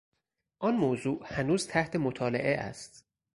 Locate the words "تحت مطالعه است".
1.67-3.05